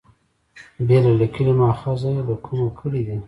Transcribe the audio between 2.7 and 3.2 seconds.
کړي دي.